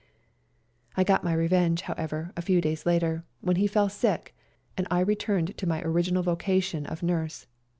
B. 0.01 0.03
I 0.97 1.03
got 1.03 1.23
my 1.23 1.31
revenge, 1.31 1.81
however, 1.81 2.33
a 2.35 2.41
few 2.41 2.59
days 2.59 2.87
later, 2.87 3.23
when 3.41 3.57
he 3.57 3.67
fell 3.67 3.87
sick, 3.87 4.35
and 4.75 4.87
I 4.89 4.99
returned 5.01 5.55
to 5.59 5.67
my 5.67 5.79
original 5.83 6.23
voca 6.23 6.63
tion 6.63 6.87
of 6.87 7.03
nurse. 7.03 7.45